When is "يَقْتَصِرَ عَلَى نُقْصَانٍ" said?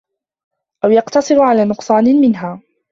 0.89-2.21